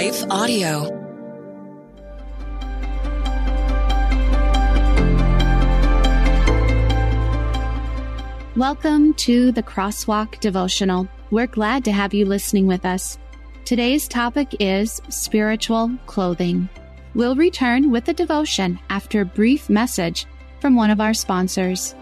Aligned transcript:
Life 0.00 0.24
Audio. 0.30 0.88
Welcome 8.56 9.12
to 9.16 9.52
the 9.52 9.62
Crosswalk 9.62 10.40
Devotional. 10.40 11.06
We're 11.30 11.46
glad 11.46 11.84
to 11.84 11.92
have 11.92 12.14
you 12.14 12.24
listening 12.24 12.66
with 12.66 12.86
us. 12.86 13.18
Today's 13.66 14.08
topic 14.08 14.56
is 14.58 15.02
spiritual 15.10 15.90
clothing. 16.06 16.70
We'll 17.14 17.36
return 17.36 17.90
with 17.90 18.08
a 18.08 18.14
devotion 18.14 18.80
after 18.88 19.20
a 19.20 19.26
brief 19.26 19.68
message 19.68 20.24
from 20.62 20.76
one 20.76 20.88
of 20.88 21.02
our 21.02 21.12
sponsors. 21.12 21.94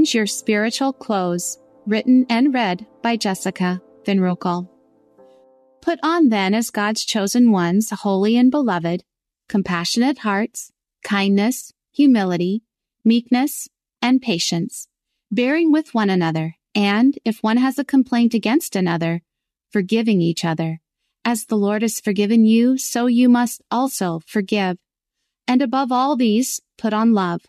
Change 0.00 0.14
Your 0.14 0.26
Spiritual 0.26 0.94
Clothes, 0.94 1.58
written 1.86 2.24
and 2.30 2.54
read 2.54 2.86
by 3.02 3.18
Jessica 3.18 3.82
Van 4.06 4.18
Roekel. 4.18 4.66
Put 5.82 5.98
on 6.02 6.30
then 6.30 6.54
as 6.54 6.70
God's 6.70 7.04
chosen 7.04 7.52
ones, 7.52 7.90
holy 7.90 8.34
and 8.38 8.50
beloved, 8.50 9.04
compassionate 9.46 10.20
hearts, 10.20 10.72
kindness, 11.04 11.74
humility, 11.92 12.62
meekness, 13.04 13.68
and 14.00 14.22
patience, 14.22 14.88
bearing 15.30 15.70
with 15.70 15.92
one 15.92 16.08
another, 16.08 16.56
and 16.74 17.18
if 17.26 17.42
one 17.42 17.58
has 17.58 17.78
a 17.78 17.84
complaint 17.84 18.32
against 18.32 18.74
another, 18.74 19.20
forgiving 19.68 20.22
each 20.22 20.46
other. 20.46 20.80
As 21.26 21.44
the 21.44 21.58
Lord 21.58 21.82
has 21.82 22.00
forgiven 22.00 22.46
you, 22.46 22.78
so 22.78 23.04
you 23.04 23.28
must 23.28 23.60
also 23.70 24.22
forgive. 24.26 24.78
And 25.46 25.60
above 25.60 25.92
all 25.92 26.16
these, 26.16 26.62
put 26.78 26.94
on 26.94 27.12
love 27.12 27.42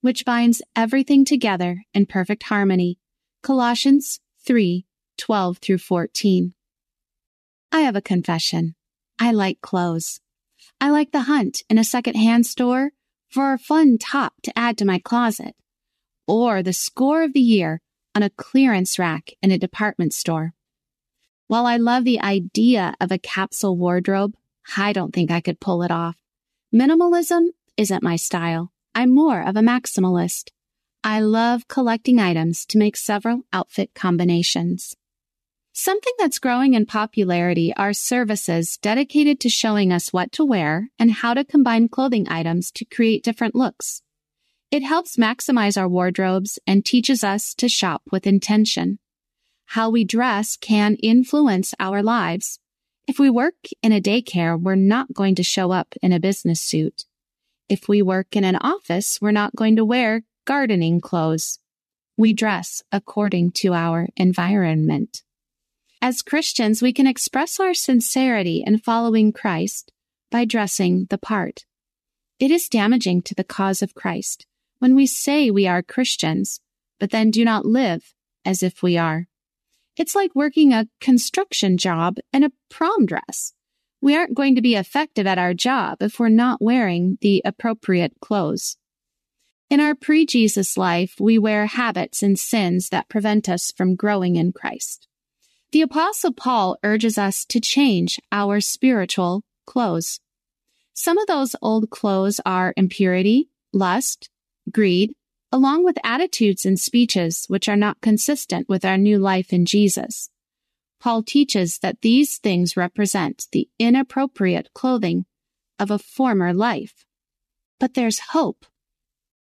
which 0.00 0.24
binds 0.24 0.62
everything 0.74 1.24
together 1.24 1.84
in 1.92 2.06
perfect 2.06 2.44
harmony. 2.44 2.98
Colossians 3.42 4.20
3 4.46 4.86
12 5.18 5.58
through 5.58 5.78
14. 5.78 6.54
I 7.72 7.80
have 7.80 7.96
a 7.96 8.00
confession. 8.00 8.74
I 9.18 9.32
like 9.32 9.60
clothes. 9.60 10.20
I 10.80 10.90
like 10.90 11.12
the 11.12 11.22
hunt 11.22 11.62
in 11.68 11.76
a 11.76 11.84
second-hand 11.84 12.46
store 12.46 12.92
for 13.28 13.52
a 13.52 13.58
fun 13.58 13.98
top 13.98 14.34
to 14.42 14.58
add 14.58 14.78
to 14.78 14.86
my 14.86 14.98
closet, 14.98 15.54
or 16.26 16.62
the 16.62 16.72
score 16.72 17.22
of 17.22 17.32
the 17.34 17.40
year 17.40 17.80
on 18.14 18.22
a 18.22 18.30
clearance 18.30 18.98
rack 18.98 19.32
in 19.42 19.50
a 19.50 19.58
department 19.58 20.14
store. 20.14 20.54
While 21.46 21.66
I 21.66 21.76
love 21.76 22.04
the 22.04 22.20
idea 22.20 22.94
of 23.00 23.12
a 23.12 23.18
capsule 23.18 23.76
wardrobe, 23.76 24.34
I 24.76 24.92
don't 24.92 25.12
think 25.12 25.30
I 25.30 25.40
could 25.40 25.60
pull 25.60 25.82
it 25.82 25.90
off. 25.90 26.16
Minimalism 26.74 27.48
isn't 27.76 28.02
my 28.02 28.16
style. 28.16 28.72
I'm 29.00 29.14
more 29.14 29.40
of 29.40 29.56
a 29.56 29.60
maximalist. 29.60 30.50
I 31.02 31.20
love 31.20 31.68
collecting 31.68 32.20
items 32.20 32.66
to 32.66 32.76
make 32.76 32.98
several 32.98 33.44
outfit 33.50 33.94
combinations. 33.94 34.94
Something 35.72 36.12
that's 36.18 36.38
growing 36.38 36.74
in 36.74 36.84
popularity 36.84 37.72
are 37.78 37.94
services 37.94 38.76
dedicated 38.76 39.40
to 39.40 39.48
showing 39.48 39.90
us 39.90 40.12
what 40.12 40.32
to 40.32 40.44
wear 40.44 40.90
and 40.98 41.10
how 41.12 41.32
to 41.32 41.46
combine 41.46 41.88
clothing 41.88 42.28
items 42.28 42.70
to 42.72 42.84
create 42.84 43.24
different 43.24 43.54
looks. 43.54 44.02
It 44.70 44.82
helps 44.82 45.16
maximize 45.16 45.80
our 45.80 45.88
wardrobes 45.88 46.58
and 46.66 46.84
teaches 46.84 47.24
us 47.24 47.54
to 47.54 47.70
shop 47.70 48.02
with 48.12 48.26
intention. 48.26 48.98
How 49.64 49.88
we 49.88 50.04
dress 50.04 50.58
can 50.58 50.96
influence 50.96 51.72
our 51.80 52.02
lives. 52.02 52.58
If 53.08 53.18
we 53.18 53.30
work 53.30 53.54
in 53.82 53.92
a 53.92 54.00
daycare, 54.02 54.60
we're 54.60 54.74
not 54.74 55.14
going 55.14 55.36
to 55.36 55.42
show 55.42 55.72
up 55.72 55.94
in 56.02 56.12
a 56.12 56.20
business 56.20 56.60
suit. 56.60 57.06
If 57.70 57.88
we 57.88 58.02
work 58.02 58.34
in 58.34 58.42
an 58.42 58.56
office, 58.56 59.18
we're 59.22 59.30
not 59.30 59.54
going 59.54 59.76
to 59.76 59.84
wear 59.84 60.24
gardening 60.44 61.00
clothes. 61.00 61.60
We 62.16 62.32
dress 62.32 62.82
according 62.90 63.52
to 63.62 63.74
our 63.74 64.08
environment. 64.16 65.22
As 66.02 66.20
Christians, 66.20 66.82
we 66.82 66.92
can 66.92 67.06
express 67.06 67.60
our 67.60 67.72
sincerity 67.72 68.64
in 68.66 68.78
following 68.78 69.32
Christ 69.32 69.92
by 70.32 70.44
dressing 70.44 71.06
the 71.10 71.18
part. 71.18 71.64
It 72.40 72.50
is 72.50 72.68
damaging 72.68 73.22
to 73.22 73.36
the 73.36 73.44
cause 73.44 73.82
of 73.82 73.94
Christ 73.94 74.46
when 74.80 74.96
we 74.96 75.06
say 75.06 75.48
we 75.48 75.68
are 75.68 75.80
Christians, 75.80 76.60
but 76.98 77.10
then 77.10 77.30
do 77.30 77.44
not 77.44 77.66
live 77.66 78.14
as 78.44 78.64
if 78.64 78.82
we 78.82 78.98
are. 78.98 79.28
It's 79.96 80.16
like 80.16 80.34
working 80.34 80.72
a 80.72 80.88
construction 81.00 81.78
job 81.78 82.16
in 82.32 82.42
a 82.42 82.50
prom 82.68 83.06
dress. 83.06 83.52
We 84.02 84.16
aren't 84.16 84.34
going 84.34 84.54
to 84.54 84.62
be 84.62 84.76
effective 84.76 85.26
at 85.26 85.38
our 85.38 85.54
job 85.54 86.02
if 86.02 86.18
we're 86.18 86.28
not 86.28 86.62
wearing 86.62 87.18
the 87.20 87.42
appropriate 87.44 88.14
clothes. 88.20 88.76
In 89.68 89.78
our 89.78 89.94
pre 89.94 90.26
Jesus 90.26 90.76
life, 90.76 91.16
we 91.20 91.38
wear 91.38 91.66
habits 91.66 92.22
and 92.22 92.38
sins 92.38 92.88
that 92.88 93.08
prevent 93.08 93.48
us 93.48 93.70
from 93.70 93.94
growing 93.94 94.36
in 94.36 94.52
Christ. 94.52 95.06
The 95.72 95.82
Apostle 95.82 96.32
Paul 96.32 96.76
urges 96.82 97.16
us 97.16 97.44
to 97.44 97.60
change 97.60 98.18
our 98.32 98.60
spiritual 98.60 99.44
clothes. 99.66 100.18
Some 100.94 101.16
of 101.18 101.28
those 101.28 101.54
old 101.62 101.90
clothes 101.90 102.40
are 102.44 102.74
impurity, 102.76 103.48
lust, 103.72 104.28
greed, 104.72 105.12
along 105.52 105.84
with 105.84 105.98
attitudes 106.02 106.66
and 106.66 106.78
speeches 106.78 107.44
which 107.46 107.68
are 107.68 107.76
not 107.76 108.00
consistent 108.00 108.68
with 108.68 108.84
our 108.84 108.98
new 108.98 109.18
life 109.18 109.52
in 109.52 109.64
Jesus. 109.64 110.30
Paul 111.00 111.22
teaches 111.22 111.78
that 111.78 112.02
these 112.02 112.38
things 112.38 112.76
represent 112.76 113.46
the 113.52 113.68
inappropriate 113.78 114.68
clothing 114.74 115.24
of 115.78 115.90
a 115.90 115.98
former 115.98 116.52
life. 116.52 117.06
But 117.78 117.94
there's 117.94 118.18
hope. 118.30 118.66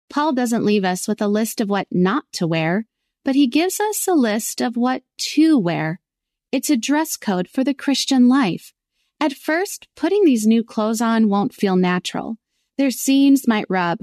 Paul 0.08 0.32
doesn't 0.32 0.64
leave 0.64 0.84
us 0.84 1.08
with 1.08 1.20
a 1.20 1.28
list 1.28 1.60
of 1.60 1.68
what 1.68 1.88
not 1.90 2.24
to 2.34 2.46
wear, 2.46 2.86
but 3.24 3.34
he 3.34 3.46
gives 3.46 3.80
us 3.80 4.06
a 4.06 4.14
list 4.14 4.60
of 4.60 4.76
what 4.76 5.02
to 5.18 5.58
wear. 5.58 6.00
It's 6.52 6.70
a 6.70 6.76
dress 6.76 7.16
code 7.16 7.48
for 7.48 7.64
the 7.64 7.74
Christian 7.74 8.28
life. 8.28 8.72
At 9.20 9.34
first, 9.34 9.88
putting 9.96 10.24
these 10.24 10.46
new 10.46 10.64
clothes 10.64 11.00
on 11.00 11.28
won't 11.28 11.52
feel 11.52 11.76
natural. 11.76 12.38
Their 12.78 12.90
seams 12.90 13.46
might 13.46 13.66
rub, 13.68 13.98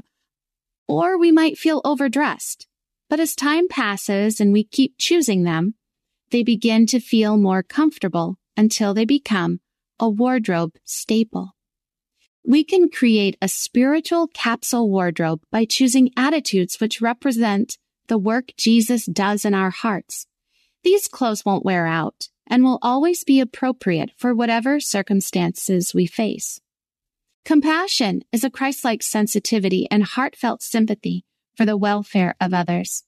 or 0.87 1.17
we 1.17 1.31
might 1.31 1.57
feel 1.57 1.81
overdressed. 1.83 2.67
But 3.09 3.19
as 3.19 3.35
time 3.35 3.67
passes 3.67 4.39
and 4.39 4.53
we 4.53 4.63
keep 4.63 4.95
choosing 4.97 5.43
them, 5.43 5.75
they 6.31 6.43
begin 6.43 6.85
to 6.87 6.99
feel 6.99 7.37
more 7.37 7.63
comfortable 7.63 8.37
until 8.55 8.93
they 8.93 9.05
become 9.05 9.59
a 9.99 10.09
wardrobe 10.09 10.73
staple. 10.83 11.55
We 12.45 12.63
can 12.63 12.89
create 12.89 13.37
a 13.41 13.47
spiritual 13.47 14.27
capsule 14.27 14.89
wardrobe 14.89 15.41
by 15.51 15.65
choosing 15.65 16.11
attitudes 16.15 16.79
which 16.79 17.01
represent 17.01 17.77
the 18.07 18.17
work 18.17 18.53
Jesus 18.57 19.05
does 19.05 19.43
in 19.43 19.53
our 19.53 19.69
hearts. 19.69 20.27
These 20.83 21.07
clothes 21.07 21.43
won't 21.43 21.65
wear 21.65 21.85
out 21.85 22.29
and 22.45 22.63
will 22.63 22.79
always 22.81 23.25
be 23.25 23.41
appropriate 23.41 24.11
for 24.17 24.33
whatever 24.33 24.79
circumstances 24.79 25.93
we 25.93 26.05
face. 26.05 26.61
Compassion 27.43 28.23
is 28.31 28.43
a 28.43 28.49
Christ-like 28.49 29.03
sensitivity 29.03 29.87
and 29.91 30.03
heartfelt 30.03 30.61
sympathy 30.61 31.25
for 31.55 31.65
the 31.65 31.77
welfare 31.77 32.35
of 32.39 32.53
others. 32.53 33.03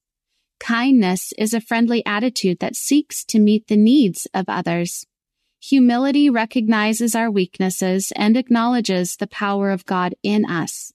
Kindness 0.59 1.33
is 1.37 1.53
a 1.53 1.61
friendly 1.61 2.05
attitude 2.05 2.59
that 2.59 2.75
seeks 2.75 3.23
to 3.25 3.39
meet 3.39 3.67
the 3.67 3.77
needs 3.77 4.27
of 4.33 4.45
others. 4.47 5.05
Humility 5.61 6.29
recognizes 6.29 7.15
our 7.15 7.31
weaknesses 7.31 8.13
and 8.15 8.37
acknowledges 8.37 9.15
the 9.15 9.27
power 9.27 9.71
of 9.71 9.85
God 9.85 10.15
in 10.23 10.45
us. 10.45 10.93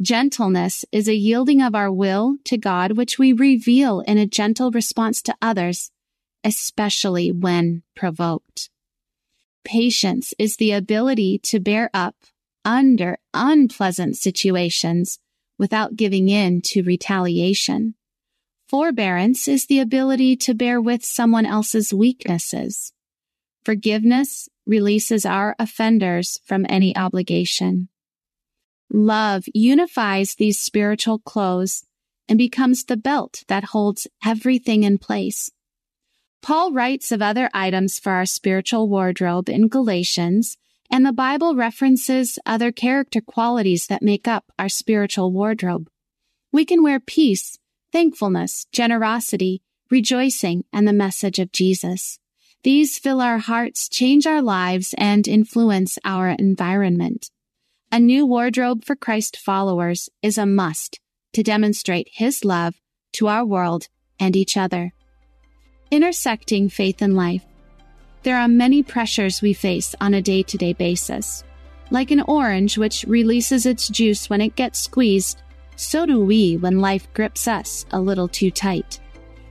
Gentleness 0.00 0.84
is 0.90 1.06
a 1.06 1.14
yielding 1.14 1.62
of 1.62 1.74
our 1.74 1.92
will 1.92 2.36
to 2.44 2.58
God, 2.58 2.96
which 2.96 3.18
we 3.18 3.32
reveal 3.32 4.00
in 4.00 4.18
a 4.18 4.26
gentle 4.26 4.70
response 4.70 5.22
to 5.22 5.36
others, 5.40 5.90
especially 6.42 7.30
when 7.30 7.82
provoked. 7.94 8.70
Patience 9.64 10.34
is 10.38 10.56
the 10.56 10.72
ability 10.72 11.38
to 11.44 11.60
bear 11.60 11.90
up 11.94 12.16
under 12.64 13.18
unpleasant 13.32 14.16
situations 14.16 15.18
without 15.58 15.96
giving 15.96 16.28
in 16.28 16.60
to 16.60 16.82
retaliation. 16.82 17.94
Forbearance 18.74 19.46
is 19.46 19.66
the 19.66 19.78
ability 19.78 20.34
to 20.38 20.52
bear 20.52 20.80
with 20.80 21.04
someone 21.04 21.46
else's 21.46 21.94
weaknesses. 21.94 22.92
Forgiveness 23.64 24.48
releases 24.66 25.24
our 25.24 25.54
offenders 25.60 26.40
from 26.44 26.66
any 26.68 26.96
obligation. 26.96 27.88
Love 28.92 29.44
unifies 29.54 30.34
these 30.34 30.58
spiritual 30.58 31.20
clothes 31.20 31.84
and 32.28 32.36
becomes 32.36 32.82
the 32.82 32.96
belt 32.96 33.44
that 33.46 33.66
holds 33.66 34.08
everything 34.26 34.82
in 34.82 34.98
place. 34.98 35.52
Paul 36.42 36.72
writes 36.72 37.12
of 37.12 37.22
other 37.22 37.48
items 37.54 38.00
for 38.00 38.10
our 38.10 38.26
spiritual 38.26 38.88
wardrobe 38.88 39.48
in 39.48 39.68
Galatians, 39.68 40.56
and 40.90 41.06
the 41.06 41.12
Bible 41.12 41.54
references 41.54 42.40
other 42.44 42.72
character 42.72 43.20
qualities 43.20 43.86
that 43.86 44.02
make 44.02 44.26
up 44.26 44.46
our 44.58 44.68
spiritual 44.68 45.30
wardrobe. 45.30 45.88
We 46.50 46.64
can 46.64 46.82
wear 46.82 46.98
peace 46.98 47.56
thankfulness, 47.94 48.66
generosity, 48.72 49.62
rejoicing, 49.88 50.64
and 50.72 50.86
the 50.86 50.92
message 50.92 51.38
of 51.38 51.52
Jesus. 51.52 52.18
These 52.64 52.98
fill 52.98 53.20
our 53.20 53.38
hearts, 53.38 53.88
change 53.88 54.26
our 54.26 54.42
lives, 54.42 54.96
and 54.98 55.28
influence 55.28 55.96
our 56.04 56.30
environment. 56.30 57.30
A 57.92 58.00
new 58.00 58.26
wardrobe 58.26 58.84
for 58.84 58.96
Christ 58.96 59.36
followers 59.36 60.08
is 60.22 60.38
a 60.38 60.44
must 60.44 60.98
to 61.34 61.44
demonstrate 61.44 62.08
His 62.12 62.44
love 62.44 62.74
to 63.12 63.28
our 63.28 63.44
world 63.44 63.86
and 64.18 64.34
each 64.34 64.56
other. 64.56 64.92
Intersecting 65.92 66.70
faith 66.70 67.00
and 67.00 67.14
life. 67.14 67.44
There 68.24 68.36
are 68.36 68.48
many 68.48 68.82
pressures 68.82 69.40
we 69.40 69.52
face 69.52 69.94
on 70.00 70.14
a 70.14 70.22
day 70.22 70.42
to 70.42 70.58
day 70.58 70.72
basis. 70.72 71.44
Like 71.92 72.10
an 72.10 72.22
orange 72.22 72.76
which 72.76 73.04
releases 73.06 73.66
its 73.66 73.86
juice 73.86 74.28
when 74.28 74.40
it 74.40 74.56
gets 74.56 74.80
squeezed, 74.80 75.42
so 75.76 76.06
do 76.06 76.20
we 76.20 76.56
when 76.56 76.80
life 76.80 77.12
grips 77.14 77.48
us 77.48 77.86
a 77.90 78.00
little 78.00 78.28
too 78.28 78.50
tight. 78.50 79.00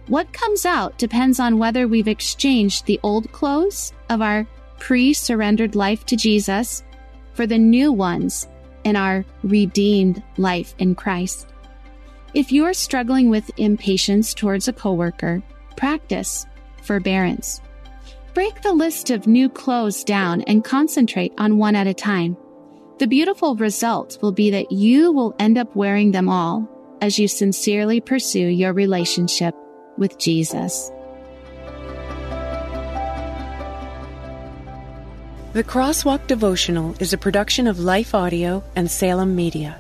What 0.08 0.34
comes 0.34 0.66
out 0.66 0.98
depends 0.98 1.40
on 1.40 1.58
whether 1.58 1.88
we've 1.88 2.08
exchanged 2.08 2.86
the 2.86 3.00
old 3.04 3.31
clothes 3.31 3.94
of 4.10 4.22
our 4.22 4.46
pre 4.80 5.14
surrendered 5.14 5.75
life 5.75 6.06
to 6.08 6.18
Jesus 6.18 6.84
for 7.34 7.48
the 7.48 7.58
new 7.58 7.92
ones 7.92 8.48
in 8.84 8.96
our 8.96 9.25
redeemed 9.44 10.22
life 10.38 10.75
in 10.78 10.94
Christ. 10.96 11.48
If 12.34 12.52
you 12.52 12.66
are 12.66 12.74
struggling 12.74 13.30
with 13.30 13.50
impatience 13.58 14.34
towards 14.34 14.68
a 14.68 14.74
coworker, 14.74 15.42
practice 15.78 16.46
forbearance. 16.81 17.62
Break 18.34 18.62
the 18.62 18.74
list 18.74 19.10
of 19.10 19.28
new 19.28 19.48
clothes 19.48 20.04
down 20.04 20.42
and 20.42 20.64
concentrate 20.64 21.34
on 21.38 21.58
one 21.58 21.76
at 21.76 21.88
a 21.88 21.94
time. 21.94 22.36
The 23.00 23.07
beautiful 23.07 23.56
result 23.56 24.19
will 24.22 24.31
be 24.31 24.51
that 24.51 24.72
you 24.72 25.12
will 25.12 25.36
end 25.40 25.57
up 25.57 25.75
wearing 25.75 26.12
them 26.12 26.30
all 26.30 26.69
as 27.01 27.18
you 27.18 27.28
sincerely 27.28 28.00
pursue 28.00 28.48
your 28.48 28.72
relationship 28.72 29.56
with 29.98 30.19
Jesus. 30.19 30.92
The 35.54 35.63
Crosswalk 35.63 36.28
Devotional 36.28 36.95
is 37.00 37.13
a 37.13 37.18
production 37.18 37.68
of 37.68 37.80
Life 37.80 38.13
Audio 38.13 38.63
and 38.75 38.90
Salem 38.90 39.36
Media. 39.36 39.80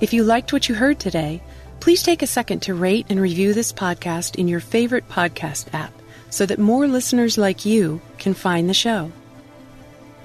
If 0.00 0.12
you 0.12 0.22
liked 0.22 0.52
what 0.52 0.68
you 0.68 0.76
heard 0.76 1.00
today, 1.00 1.42
please 1.80 2.02
take 2.02 2.22
a 2.22 2.28
second 2.28 2.60
to 2.62 2.74
rate 2.74 3.06
and 3.08 3.20
review 3.20 3.54
this 3.54 3.72
podcast 3.72 4.36
in 4.36 4.46
your 4.46 4.60
favorite 4.60 5.08
podcast 5.08 5.72
app 5.74 5.92
so 6.30 6.46
that 6.46 6.58
more 6.60 6.86
listeners 6.86 7.38
like 7.38 7.64
you 7.64 8.00
can 8.18 8.34
find 8.34 8.68
the 8.68 8.74
show. 8.74 9.10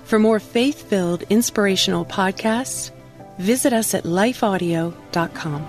For 0.09 0.17
more 0.17 0.39
faith 0.39 0.89
filled, 0.89 1.21
inspirational 1.29 2.03
podcasts, 2.03 2.89
visit 3.37 3.73
us 3.73 3.93
at 3.93 4.05
lifeaudio.com. 4.05 5.67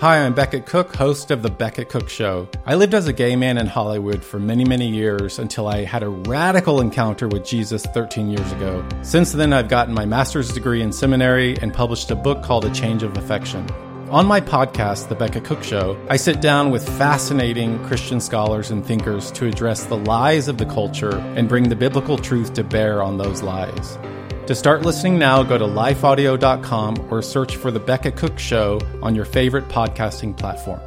Hi, 0.00 0.24
I'm 0.24 0.34
Becket 0.34 0.66
Cook, 0.66 0.96
host 0.96 1.30
of 1.30 1.44
The 1.44 1.48
Becket 1.48 1.88
Cook 1.88 2.08
Show. 2.08 2.48
I 2.64 2.74
lived 2.74 2.94
as 2.94 3.06
a 3.06 3.12
gay 3.12 3.36
man 3.36 3.56
in 3.56 3.68
Hollywood 3.68 4.24
for 4.24 4.40
many, 4.40 4.64
many 4.64 4.88
years 4.88 5.38
until 5.38 5.68
I 5.68 5.84
had 5.84 6.02
a 6.02 6.08
radical 6.08 6.80
encounter 6.80 7.28
with 7.28 7.46
Jesus 7.46 7.86
13 7.86 8.30
years 8.30 8.50
ago. 8.50 8.84
Since 9.02 9.30
then, 9.30 9.52
I've 9.52 9.68
gotten 9.68 9.94
my 9.94 10.06
master's 10.06 10.52
degree 10.52 10.82
in 10.82 10.92
seminary 10.92 11.56
and 11.58 11.72
published 11.72 12.10
a 12.10 12.16
book 12.16 12.42
called 12.42 12.64
A 12.64 12.74
Change 12.74 13.04
of 13.04 13.16
Affection. 13.16 13.64
On 14.10 14.24
my 14.24 14.40
podcast, 14.40 15.08
The 15.08 15.16
Becket 15.16 15.42
Cook 15.42 15.64
Show, 15.64 16.00
I 16.08 16.16
sit 16.16 16.40
down 16.40 16.70
with 16.70 16.88
fascinating 16.96 17.84
Christian 17.86 18.20
scholars 18.20 18.70
and 18.70 18.86
thinkers 18.86 19.32
to 19.32 19.46
address 19.46 19.84
the 19.84 19.96
lies 19.96 20.46
of 20.46 20.58
the 20.58 20.64
culture 20.64 21.18
and 21.34 21.48
bring 21.48 21.68
the 21.68 21.74
biblical 21.74 22.16
truth 22.16 22.54
to 22.54 22.62
bear 22.62 23.02
on 23.02 23.18
those 23.18 23.42
lies. 23.42 23.98
To 24.46 24.54
start 24.54 24.82
listening 24.82 25.18
now, 25.18 25.42
go 25.42 25.58
to 25.58 25.64
lifeaudio.com 25.64 27.08
or 27.10 27.20
search 27.20 27.56
for 27.56 27.72
The 27.72 27.80
Becket 27.80 28.14
Cook 28.14 28.38
Show 28.38 28.80
on 29.02 29.16
your 29.16 29.24
favorite 29.24 29.66
podcasting 29.68 30.36
platform. 30.36 30.80